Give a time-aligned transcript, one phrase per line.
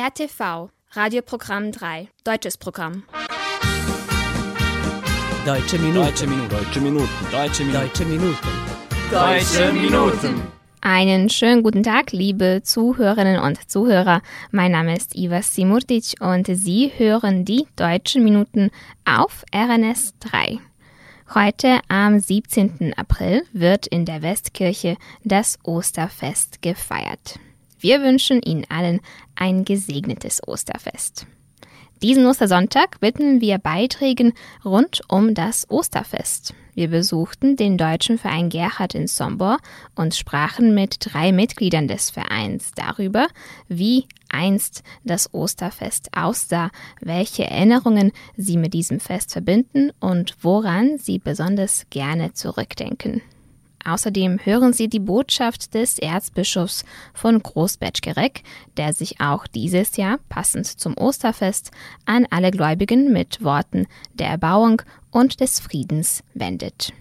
[0.00, 3.02] RTV, Radioprogramm 3, deutsches Programm.
[5.44, 6.06] Deutsche Minuten.
[6.06, 6.48] Deutsche Minuten.
[6.50, 7.08] Deutsche Minuten.
[7.30, 7.70] Deutsche Minuten.
[7.70, 8.38] Deutsche Minuten.
[9.10, 10.42] Deutsche Minuten.
[10.80, 14.22] Einen schönen guten Tag, liebe Zuhörerinnen und Zuhörer.
[14.50, 18.70] Mein Name ist Iva Simurtic und Sie hören die Deutschen Minuten
[19.04, 20.60] auf RNS 3.
[21.34, 22.94] Heute am 17.
[22.96, 27.38] April wird in der Westkirche das Osterfest gefeiert.
[27.80, 29.00] Wir wünschen Ihnen allen
[29.34, 31.26] ein gesegnetes Osterfest.
[32.02, 36.54] Diesen Ostersonntag widmen wir Beiträgen rund um das Osterfest.
[36.74, 39.58] Wir besuchten den deutschen Verein Gerhard in Sombor
[39.94, 43.26] und sprachen mit drei Mitgliedern des Vereins darüber,
[43.68, 51.18] wie einst das Osterfest aussah, welche Erinnerungen sie mit diesem Fest verbinden und woran sie
[51.18, 53.20] besonders gerne zurückdenken.
[53.84, 56.84] Außerdem hören Sie die Botschaft des Erzbischofs
[57.14, 58.42] von Großbetschgerek,
[58.76, 61.70] der sich auch dieses Jahr passend zum Osterfest
[62.04, 66.92] an alle Gläubigen mit Worten der Erbauung und des Friedens wendet.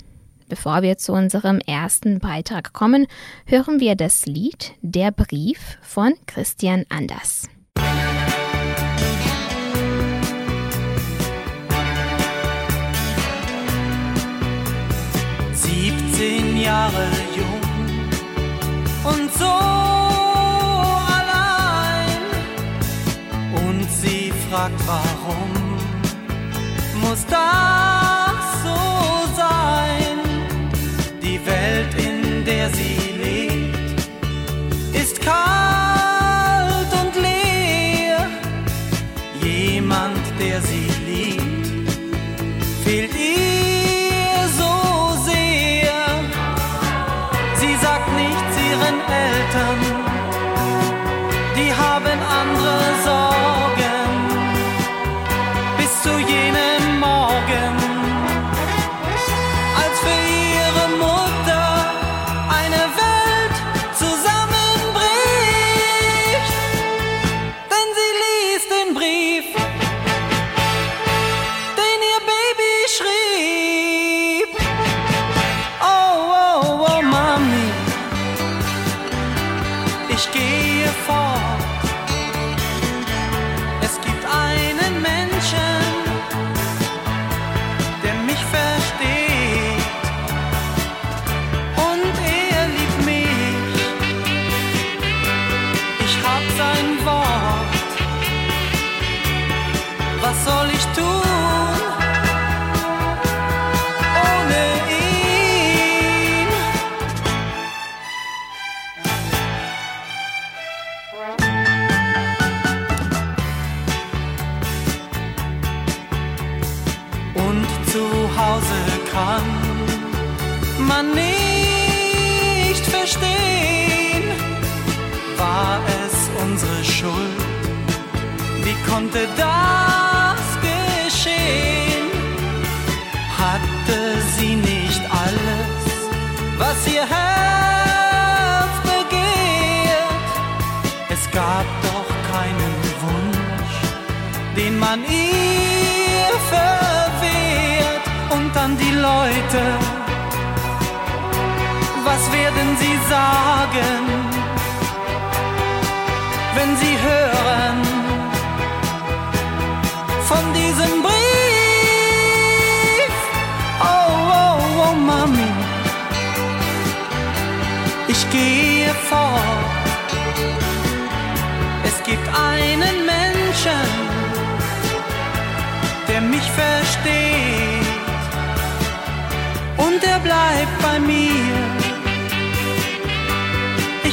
[0.47, 3.05] Bevor wir zu unserem ersten Beitrag kommen,
[3.45, 7.47] hören wir das Lied Der Brief von Christian Anders.
[16.69, 17.65] Jahre jung
[19.11, 19.53] und so
[21.19, 22.23] allein.
[23.63, 25.51] Und sie fragt, warum
[27.01, 28.79] muss das so
[29.43, 30.17] sein?
[31.23, 33.99] Die Welt, in der sie lebt,
[34.93, 35.58] ist kalt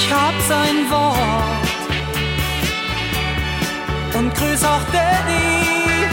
[0.06, 1.66] Ich hab sein Wort
[4.14, 6.06] und grüß auch Daddy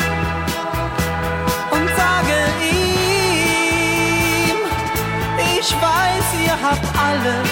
[1.69, 2.37] und sage
[2.71, 4.57] ihm,
[5.59, 7.51] ich weiß, ihr habt alles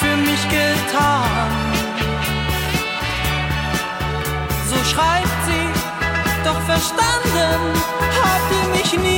[0.00, 1.50] für mich getan.
[4.70, 5.68] So schreibt sie,
[6.44, 7.74] doch verstanden
[8.22, 9.13] habt ihr mich nie.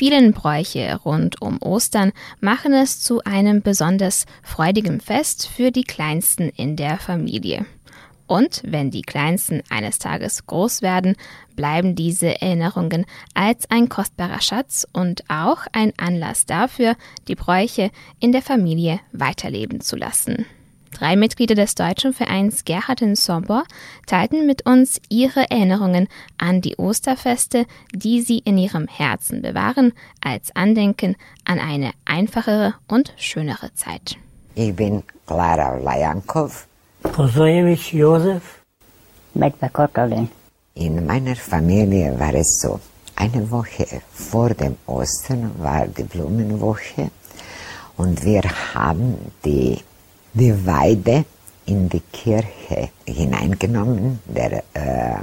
[0.00, 6.48] Vielen Bräuche rund um Ostern machen es zu einem besonders freudigen Fest für die Kleinsten
[6.48, 7.66] in der Familie.
[8.26, 11.16] Und wenn die Kleinsten eines Tages groß werden,
[11.54, 13.04] bleiben diese Erinnerungen
[13.34, 16.96] als ein kostbarer Schatz und auch ein Anlass dafür,
[17.28, 20.46] die Bräuche in der Familie weiterleben zu lassen.
[20.92, 23.64] Drei Mitglieder des deutschen Vereins Gerhard Sobor
[24.06, 30.54] teilten mit uns ihre Erinnerungen an die Osterfeste, die sie in ihrem Herzen bewahren, als
[30.54, 34.16] Andenken an eine einfachere und schönere Zeit.
[34.54, 36.66] Ich bin Klara Lajankov.
[37.02, 38.60] Kosojewitsch Josef.
[39.34, 40.28] Medve Kotalin.
[40.74, 42.80] In meiner Familie war es so,
[43.16, 47.10] eine Woche vor dem Ostern war die Blumenwoche
[47.96, 48.42] und wir
[48.74, 49.14] haben
[49.44, 49.78] die
[50.32, 51.24] die Weide
[51.66, 54.20] in die Kirche hineingenommen.
[54.26, 55.14] Der äh,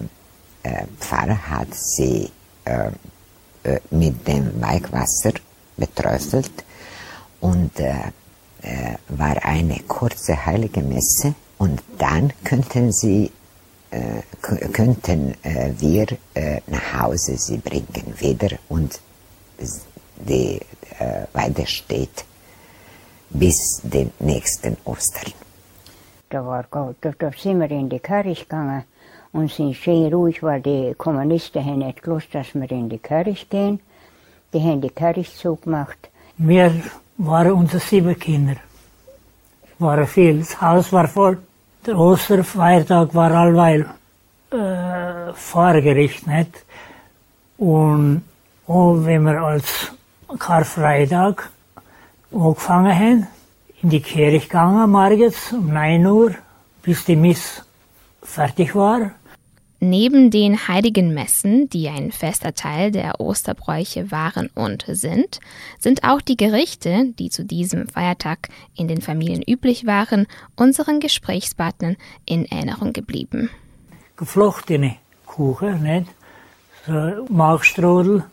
[0.64, 2.30] äh, Pfarrer hat sie
[2.66, 2.90] äh,
[3.64, 5.34] äh mit dem Weihwasser
[5.76, 6.52] beträufelt
[7.40, 7.94] und äh,
[8.62, 13.32] äh, war eine kurze heilige Messe und dann könnten sie
[14.74, 15.34] könnten
[15.80, 16.08] wir
[16.68, 19.00] nach Hause sie bringen wieder und
[20.18, 20.60] die
[21.32, 22.26] Weide steht
[23.30, 25.34] bis den nächsten Ostern.
[26.30, 28.84] Da, war, da, da sind wir in die Kirche gegangen
[29.32, 33.46] und sind schön ruhig, weil die Kommunisten haben nicht gewusst, dass wir in die Kirche
[33.46, 33.80] gehen.
[34.54, 36.10] Die haben die Kirche zugemacht.
[36.38, 36.72] Wir
[37.18, 38.56] waren unsere sieben Kinder.
[39.64, 40.40] Es waren viel.
[40.40, 41.38] Das Haus war voll.
[41.86, 43.86] Der Osterfeiertag war allweil
[44.52, 46.66] äh, Fahrgericht, nicht?
[47.58, 48.24] Und
[48.68, 49.92] auch wenn wir als
[50.38, 51.50] Karfreitag
[52.32, 53.28] angefangen haben,
[53.82, 56.36] in die Kirche gegangen, morgens um 9 Uhr,
[56.82, 57.64] bis die Miss
[58.22, 59.12] fertig war.
[59.80, 65.40] Neben den heiligen Messen, die ein fester Teil der Osterbräuche waren und sind,
[65.78, 70.26] sind auch die Gerichte, die zu diesem Feiertag in den Familien üblich waren,
[70.56, 71.96] unseren Gesprächspartnern
[72.26, 73.52] in Erinnerung geblieben.
[74.16, 74.96] Geflochtene
[75.28, 76.08] Kuchen, nicht?
[76.88, 78.24] So Markstrudel,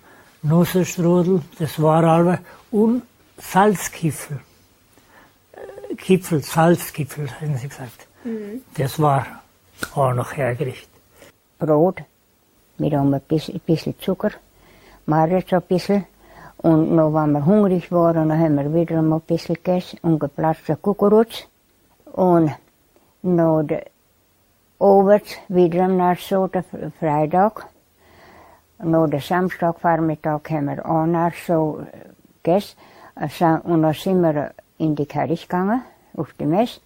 [0.42, 2.38] Nusserstrudel, das war alles.
[2.70, 3.02] Und
[3.52, 4.40] Salzkipfel.
[5.52, 8.06] Äh, Kipfel, Salzkipfel, haben sie gesagt.
[8.24, 8.62] Mhm.
[8.76, 9.26] Das war
[9.94, 10.88] auch noch hergerichtet.
[11.58, 12.02] Brot
[12.78, 14.32] mit ein bisschen, bisschen Zucker,
[15.06, 16.06] Marz ein bisschen.
[16.58, 20.76] Und noch, wenn wir hungrig waren, dann haben wir wieder ein bisschen gegessen und geplatzte
[20.76, 21.46] Kukuruz.
[22.12, 22.52] Und
[23.22, 23.84] noch der
[24.78, 26.64] Obert wieder am so der
[26.98, 27.66] Freitag.
[28.82, 31.86] Noch der Samstagvormittag haben wir auch nach so
[32.42, 32.76] gegessen.
[33.16, 35.82] Und dann sind wir in die Kirche gegangen,
[36.16, 36.80] auf die Messe.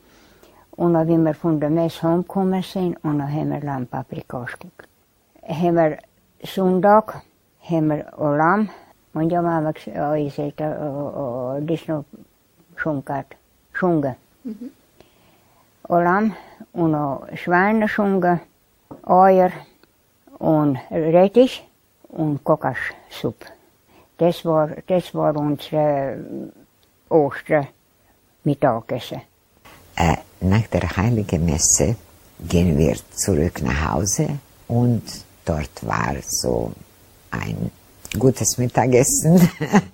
[0.72, 4.88] Und dann, wie wir von der Messe heimgekommen sind, und dann haben wir Lammpaprikas gegessen.
[5.42, 5.98] Haben wir
[6.44, 7.22] Sonntag,
[7.62, 8.68] haben wir Lamm,
[9.14, 12.04] und ja, oh, oh, das ist noch
[12.76, 13.24] Schunke,
[13.72, 14.16] Schunke.
[14.44, 14.70] Mhm.
[15.88, 16.36] Lamm
[16.72, 18.40] und noch Schweineschunke,
[19.04, 19.50] Eier
[20.38, 21.66] und Rettich
[22.08, 23.46] und Kokossuppe.
[24.18, 26.18] Das war, das war unsere
[27.08, 29.22] Ostermittagessen.
[29.96, 31.94] Äh, nach der Heiligen Messe
[32.40, 35.04] gehen wir zurück nach Hause und
[35.44, 36.72] dort war so
[37.30, 37.70] ein
[38.18, 39.48] gutes Mittagessen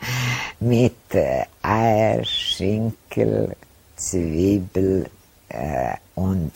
[0.60, 3.54] mit äh, Eier, Schinkel,
[3.96, 5.10] Zwiebel
[5.50, 6.52] äh, und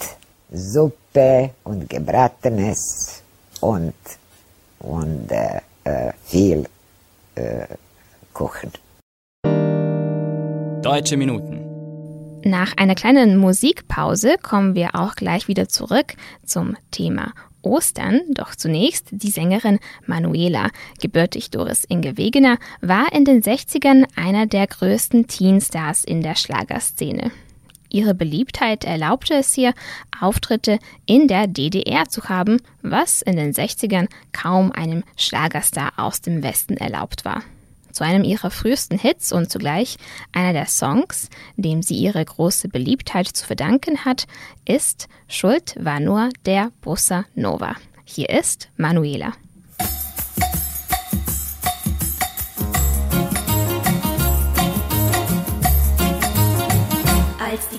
[0.50, 3.23] Suppe und Gebratenes
[3.61, 3.93] und,
[4.78, 6.64] und äh, äh viel
[7.38, 7.66] äh,
[8.33, 8.73] kochen.
[10.83, 11.64] Deutsche Minuten.
[12.45, 16.14] Nach einer kleinen Musikpause kommen wir auch gleich wieder zurück
[16.45, 23.42] zum Thema Ostern, doch zunächst die Sängerin Manuela, gebürtig Doris Inge Wegener, war in den
[23.42, 27.33] 60ern einer der größten Teenstars in der Schlagerszene.
[27.90, 29.73] Ihre Beliebtheit erlaubte es ihr,
[30.21, 36.42] Auftritte in der DDR zu haben, was in den 60ern kaum einem Schlagerstar aus dem
[36.42, 37.42] Westen erlaubt war.
[37.92, 39.97] Zu einem ihrer frühesten Hits und zugleich
[40.33, 44.26] einer der Songs, dem sie ihre große Beliebtheit zu verdanken hat,
[44.66, 47.75] ist Schuld war nur der Bossa Nova.
[48.04, 49.33] Hier ist Manuela.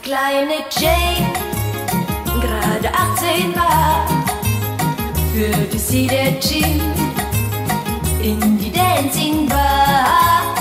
[0.10, 1.32] Kleine Jane
[2.42, 4.08] gerade 18 war,
[5.32, 6.82] führte sie der Gin
[8.20, 10.56] in die Dancing Bar.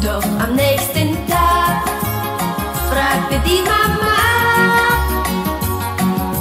[0.00, 1.82] Doch am nächsten Tag
[2.92, 4.18] fragte die Mama,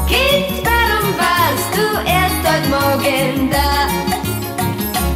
[0.08, 3.88] Kind, warum warst du erst heute Morgen da?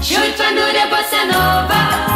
[0.01, 2.14] Schuld war nur der Bossa Nova.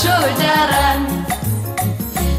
[0.00, 1.00] Schuld daran.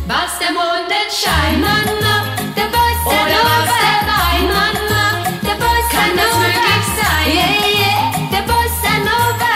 [0.08, 2.16] Was der Mondenschein, Mama,
[2.56, 5.06] der Bossa Oder was der Wein, Mama,
[5.48, 7.28] der Bossa Kann das möglich sein?
[7.40, 8.02] Yeah, yeah,
[8.34, 9.56] der Bossa Nova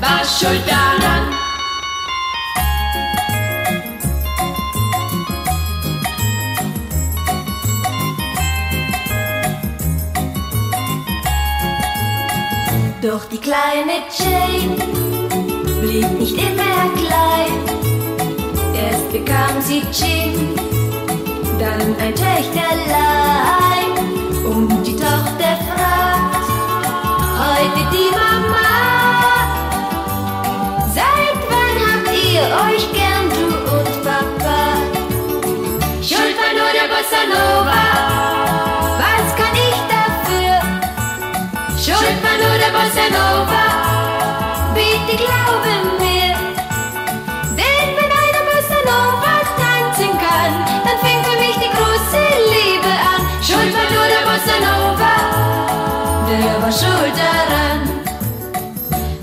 [0.00, 1.24] war schuld daran.
[13.02, 15.15] Doch die kleine Jane
[15.86, 17.54] blieb nicht immer klein.
[18.74, 20.54] Erst bekam sie Gin,
[21.58, 23.90] dann ein Töchterlein.
[24.44, 26.48] Und die Tochter fragt
[27.42, 28.68] heute die Mama:
[30.94, 34.60] Seit wann habt ihr euch gern, du und Papa?
[36.02, 37.84] Schuld war nur der Bossa Nova.
[39.02, 40.54] Was kann ich dafür?
[41.76, 43.95] Schuld war nur der Bossa Nova.
[56.66, 57.80] Der war schuld daran.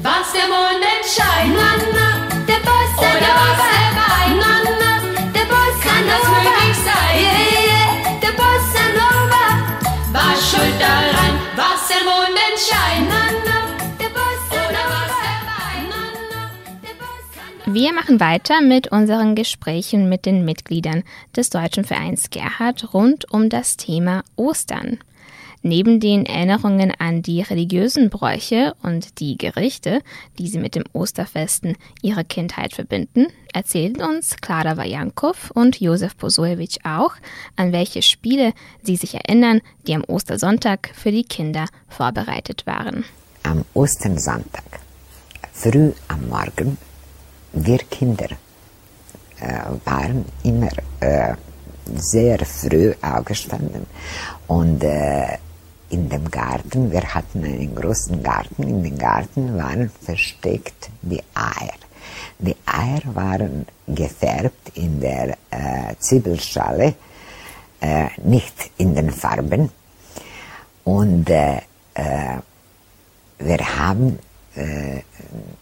[0.01, 2.07] Was der Mondenschein, Nana,
[2.47, 3.43] der Bossa Oder Nova.
[3.43, 4.91] was der Wein, Nana,
[5.35, 6.39] der Bossa Kann das Nova.
[6.39, 7.15] möglich sein?
[7.19, 9.43] Yeah, yeah, der Bossa Nova
[10.13, 11.33] war schuld daran.
[11.57, 13.57] Was der Mondenschein, Nana,
[13.99, 15.91] der Bossa Oder was der Wein,
[16.81, 21.03] der Bossa Wir machen weiter mit unseren Gesprächen mit den Mitgliedern
[21.35, 24.99] des Deutschen Vereins Gerhard rund um das Thema Ostern.
[25.65, 30.01] Neben den Erinnerungen an die religiösen Bräuche und die Gerichte,
[30.37, 36.79] die sie mit dem Osterfesten ihrer Kindheit verbinden, erzählen uns Klara Wajankow und Josef Posojewitsch
[36.83, 37.13] auch,
[37.55, 38.51] an welche Spiele
[38.81, 43.05] sie sich erinnern, die am Ostersonntag für die Kinder vorbereitet waren.
[43.43, 44.81] Am Ostersonntag,
[45.53, 46.77] früh am Morgen,
[47.53, 48.27] wir Kinder
[49.39, 51.35] äh, waren immer äh,
[51.95, 53.85] sehr früh aufgestanden
[54.47, 55.37] und äh,
[55.93, 61.79] in dem Garten, wir hatten einen großen Garten, in dem Garten waren versteckt die Eier.
[62.39, 66.95] Die Eier waren gefärbt in der äh, Zwiebelschale,
[67.79, 69.69] äh, nicht in den Farben.
[70.83, 71.57] Und äh,
[71.93, 72.37] äh,
[73.37, 74.17] wir haben
[74.55, 75.01] äh,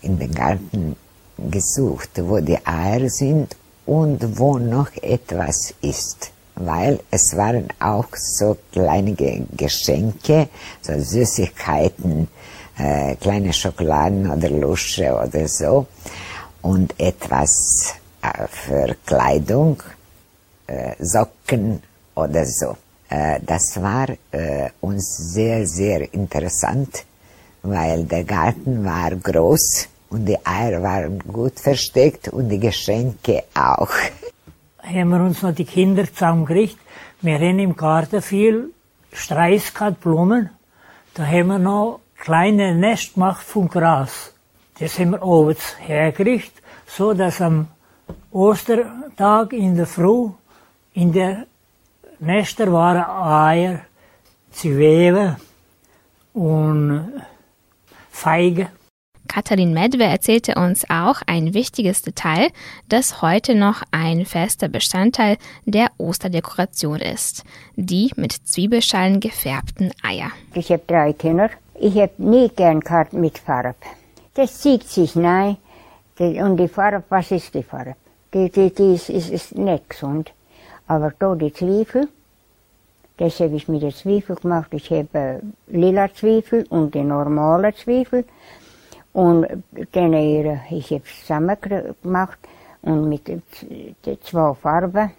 [0.02, 0.96] in den Garten
[1.38, 6.32] gesucht, wo die Eier sind und wo noch etwas ist.
[6.56, 10.50] Weil es waren auch so kleine Ge- Geschenke,
[10.82, 12.28] so Süßigkeiten,
[12.78, 15.88] äh, kleine Schokoladen oder Lusche oder so.
[16.62, 19.82] Und etwas äh, für Kleidung,
[20.68, 21.82] äh, Socken
[22.16, 22.78] oder so.
[23.10, 27.06] Äh, das war äh, uns sehr, sehr interessant,
[27.64, 33.90] weil der Garten war groß und die Eier waren gut versteckt und die Geschenke auch.
[34.92, 36.78] Haben wir uns noch die Kinder zusammengekriegt.
[37.22, 38.72] Wir haben im Garten viel
[39.14, 40.50] Streis gehabt, Blumen.
[41.14, 44.34] Da haben wir noch kleine Nest gemacht vom Gras.
[44.80, 47.68] Das haben wir oben hergerichtet, so dass am
[48.32, 50.30] Ostertag in der Früh
[50.94, 51.46] in der
[52.20, 53.82] Nester waren Eier,
[54.52, 55.38] Zwiebeln
[56.34, 57.22] und
[58.10, 58.68] Feigen.
[59.32, 62.50] Katharin Medwe erzählte uns auch ein wichtiges Detail,
[62.90, 67.46] das heute noch ein fester Bestandteil der Osterdekoration ist.
[67.78, 70.32] Die mit Zwiebelschalen gefärbten Eier.
[70.54, 71.50] Ich habe drei Kinder.
[71.80, 73.76] Ich habe nie gern gehabt mit Farbe.
[74.34, 75.56] Das zieht sich nein.
[76.20, 77.96] Und die Farbe, was ist die Farbe?
[78.34, 80.34] Die, die, die ist, ist, ist nicht gesund.
[80.88, 82.10] Aber da die Zwiebel,
[83.16, 84.74] das habe ich mit der Zwiebel gemacht.
[84.74, 88.26] Ich habe äh, lila Zwiebel und die normale Zwiebel.
[89.14, 89.58] Und äh,
[90.70, 91.58] ich habe es zusammen
[92.02, 92.40] gemacht
[92.82, 93.30] und mit
[94.24, 95.12] zwei Farben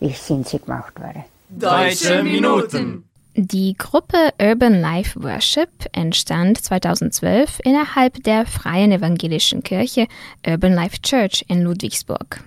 [0.00, 1.24] sind sie gemacht worden.
[1.48, 3.04] Deutsche Minuten.
[3.36, 10.06] Die Gruppe Urban Life Worship entstand 2012 innerhalb der Freien Evangelischen Kirche
[10.46, 12.44] Urban Life Church in Ludwigsburg.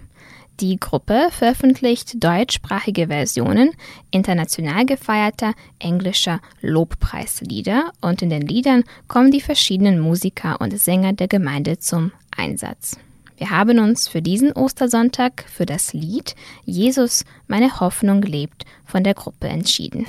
[0.60, 3.74] Die Gruppe veröffentlicht deutschsprachige Versionen
[4.10, 11.28] international gefeierter englischer Lobpreislieder und in den Liedern kommen die verschiedenen Musiker und Sänger der
[11.28, 12.98] Gemeinde zum Einsatz.
[13.38, 16.36] Wir haben uns für diesen Ostersonntag für das Lied
[16.66, 20.08] Jesus, meine Hoffnung lebt von der Gruppe entschieden.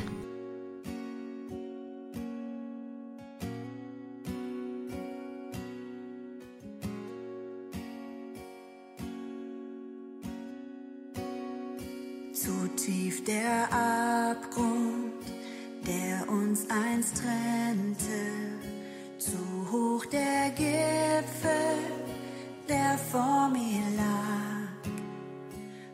[12.49, 15.23] zu tief der Abgrund,
[15.87, 18.23] der uns einst trennte,
[19.19, 19.37] zu
[19.71, 21.77] hoch der Gipfel,
[22.67, 24.81] der vor mir lag.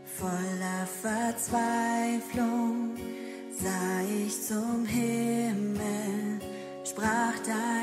[0.04, 2.90] Voller Verzweiflung
[3.50, 6.38] sah ich zum Himmel,
[6.84, 7.73] sprach dein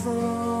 [0.00, 0.51] for.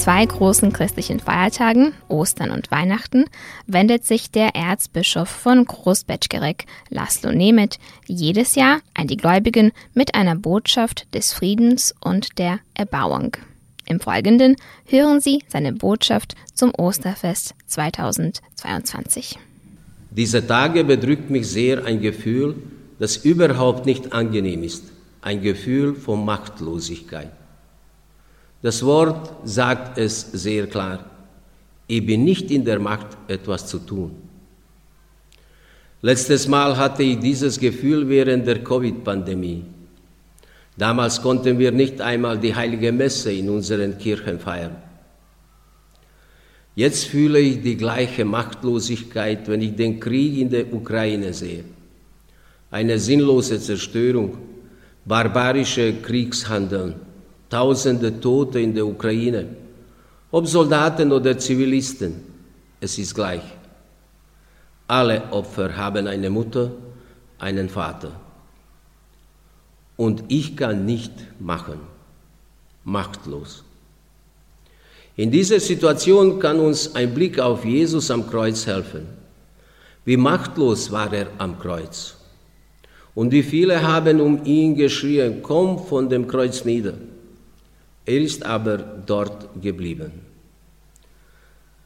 [0.00, 3.26] Zwei großen christlichen Feiertagen, Ostern und Weihnachten,
[3.66, 10.36] wendet sich der Erzbischof von Großbetschgerek, Laszlo Nemeth, jedes Jahr an die Gläubigen mit einer
[10.36, 13.36] Botschaft des Friedens und der Erbauung.
[13.84, 19.38] Im Folgenden hören Sie seine Botschaft zum Osterfest 2022.
[20.10, 22.54] Diese Tage bedrückt mich sehr ein Gefühl,
[22.98, 24.84] das überhaupt nicht angenehm ist,
[25.20, 27.32] ein Gefühl von Machtlosigkeit.
[28.62, 31.04] Das Wort sagt es sehr klar.
[31.86, 34.12] Ich bin nicht in der Macht, etwas zu tun.
[36.02, 39.64] Letztes Mal hatte ich dieses Gefühl während der Covid-Pandemie.
[40.76, 44.76] Damals konnten wir nicht einmal die heilige Messe in unseren Kirchen feiern.
[46.74, 51.64] Jetzt fühle ich die gleiche Machtlosigkeit, wenn ich den Krieg in der Ukraine sehe.
[52.70, 54.38] Eine sinnlose Zerstörung,
[55.04, 56.94] barbarische Kriegshandeln,
[57.50, 59.48] Tausende Tote in der Ukraine,
[60.30, 62.14] ob Soldaten oder Zivilisten,
[62.80, 63.42] es ist gleich.
[64.86, 66.70] Alle Opfer haben eine Mutter,
[67.40, 68.12] einen Vater.
[69.96, 71.80] Und ich kann nicht machen,
[72.84, 73.64] machtlos.
[75.16, 79.06] In dieser Situation kann uns ein Blick auf Jesus am Kreuz helfen.
[80.04, 82.14] Wie machtlos war er am Kreuz.
[83.14, 86.94] Und wie viele haben um ihn geschrien, komm von dem Kreuz nieder.
[88.10, 90.10] Er ist aber dort geblieben,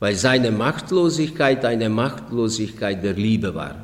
[0.01, 3.77] weil seine Machtlosigkeit eine Machtlosigkeit der Liebe war.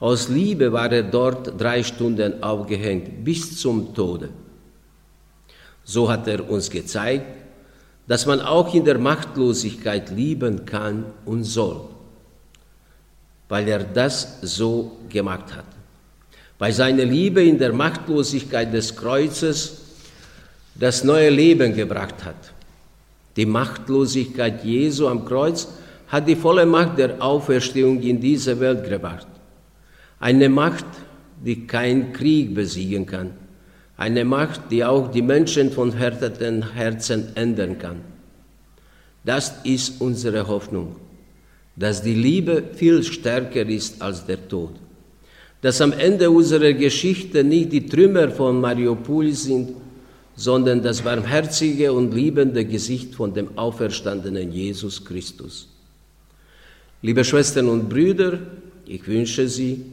[0.00, 4.30] Aus Liebe war er dort drei Stunden aufgehängt bis zum Tode.
[5.84, 7.26] So hat er uns gezeigt,
[8.08, 11.90] dass man auch in der Machtlosigkeit lieben kann und soll,
[13.50, 15.66] weil er das so gemacht hat.
[16.58, 19.83] Weil seine Liebe in der Machtlosigkeit des Kreuzes
[20.74, 22.52] das neue Leben gebracht hat.
[23.36, 25.68] Die Machtlosigkeit Jesu am Kreuz
[26.08, 29.26] hat die volle Macht der Auferstehung in diese Welt gebracht.
[30.20, 30.86] Eine Macht,
[31.44, 33.30] die kein Krieg besiegen kann.
[33.96, 38.00] Eine Macht, die auch die Menschen von härteten Herzen ändern kann.
[39.24, 40.96] Das ist unsere Hoffnung,
[41.76, 44.74] dass die Liebe viel stärker ist als der Tod.
[45.62, 49.70] Dass am Ende unserer Geschichte nicht die Trümmer von Mariupol sind,
[50.36, 55.68] sondern das barmherzige und liebende Gesicht von dem auferstandenen Jesus Christus.
[57.02, 58.38] Liebe Schwestern und Brüder,
[58.86, 59.84] ich wünsche Sie,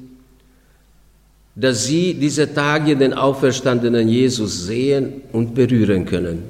[1.56, 6.44] dass Sie diese Tage den auferstandenen Jesus sehen und berühren können.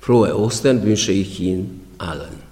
[0.00, 2.48] Frohe Ostern wünsche ich Ihnen allen.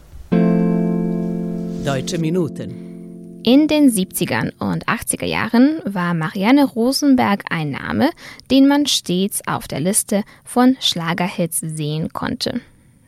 [1.85, 2.86] Deutsche Minuten.
[3.49, 8.11] In den 70er und 80er Jahren war Marianne Rosenberg ein Name,
[8.51, 12.61] den man stets auf der Liste von Schlagerhits sehen konnte.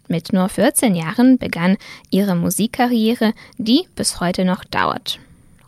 [0.06, 1.76] Mit nur 14 Jahren begann
[2.10, 5.18] ihre Musikkarriere, die bis heute noch dauert.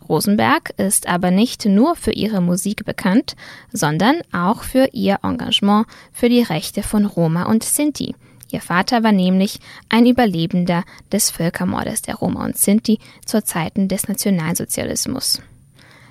[0.08, 3.34] Rosenberg ist aber nicht nur für ihre Musik bekannt,
[3.72, 8.14] sondern auch für ihr Engagement für die Rechte von Roma und Sinti.
[8.52, 14.08] Ihr Vater war nämlich ein Überlebender des Völkermordes der Roma und Sinti zur Zeiten des
[14.08, 15.40] Nationalsozialismus.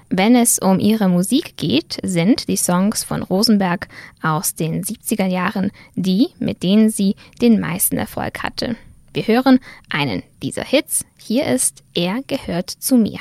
[0.09, 3.87] Wenn es um ihre Musik geht, sind die Songs von Rosenberg
[4.23, 8.75] aus den 70er Jahren die, mit denen sie den meisten Erfolg hatte.
[9.13, 11.05] Wir hören einen dieser Hits.
[11.17, 13.19] Hier ist Er gehört zu mir.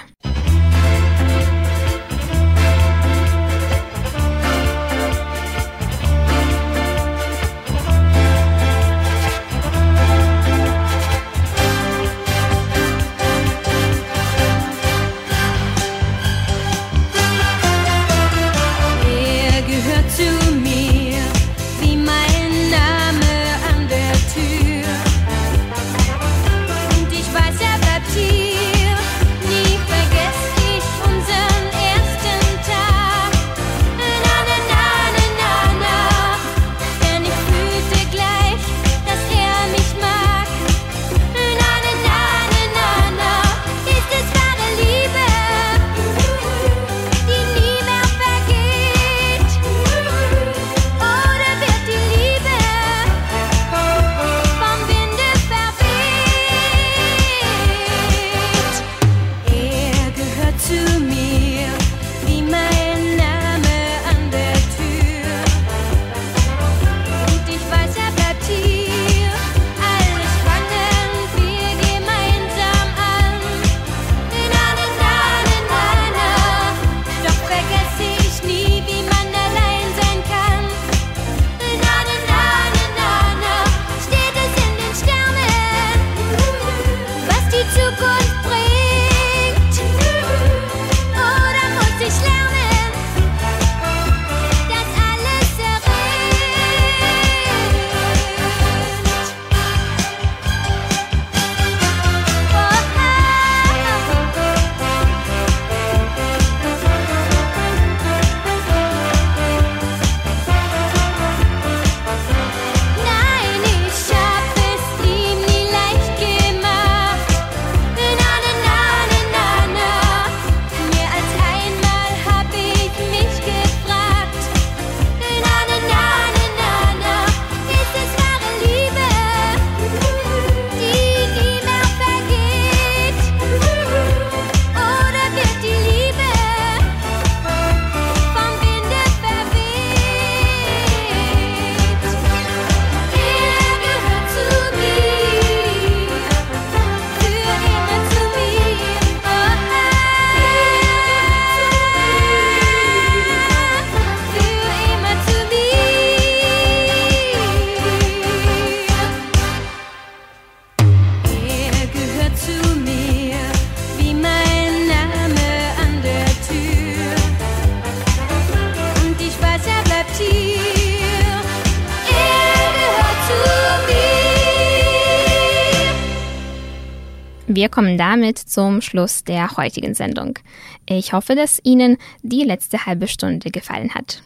[177.59, 180.39] Wir kommen damit zum Schluss der heutigen Sendung.
[180.87, 184.23] Ich hoffe, dass Ihnen die letzte halbe Stunde gefallen hat.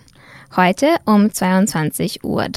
[0.54, 2.50] Heute um 22.30 Uhr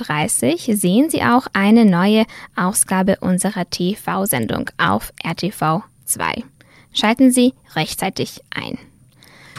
[0.76, 2.26] sehen Sie auch eine neue
[2.58, 6.44] Ausgabe unserer TV-Sendung auf RTV 2.
[6.92, 8.78] Schalten Sie rechtzeitig ein.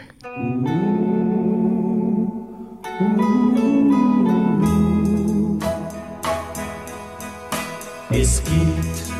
[8.09, 9.10] Es gibt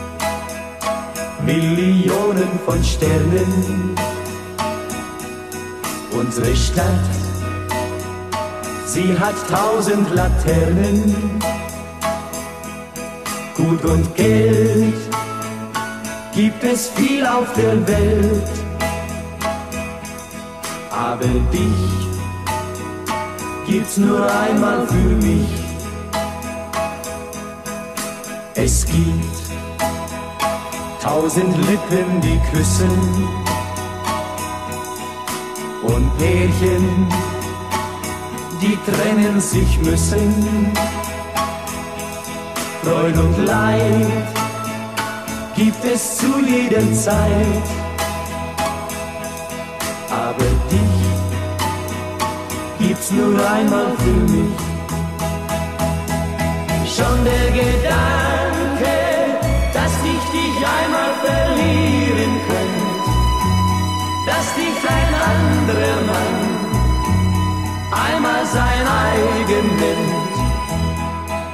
[1.46, 3.96] Millionen von Sternen.
[6.12, 6.86] Unsere Stadt,
[8.86, 11.40] sie hat tausend Laternen.
[13.56, 14.96] Gut und Geld
[16.34, 18.50] gibt es viel auf der Welt.
[20.92, 22.02] Aber dich
[23.68, 25.50] gibt's nur einmal für mich.
[28.54, 29.41] Es gibt
[31.02, 33.28] tausend Lippen, die küssen
[35.82, 37.08] und Pärchen,
[38.62, 40.72] die trennen sich müssen.
[42.84, 44.28] Freud und Leid
[45.56, 47.68] gibt es zu jeder Zeit,
[50.10, 51.02] aber dich
[52.80, 54.71] gibt's nur einmal für mich.
[69.82, 70.36] Nennt.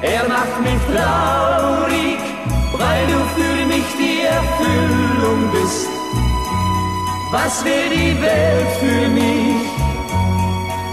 [0.02, 2.20] Er macht mich traurig,
[2.82, 5.88] weil du für mich die Erfüllung bist.
[7.32, 9.68] Was wäre die Welt für mich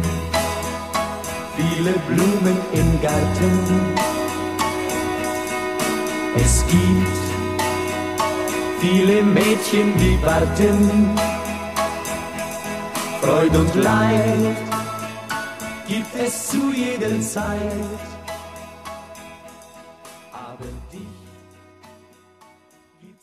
[1.56, 3.54] viele Blumen im Garten.
[6.36, 7.24] Es gibt
[8.80, 11.33] viele Mädchen, die warten.
[13.24, 14.58] Freud und Leid
[15.88, 18.13] gibt es zu jeder Zeit.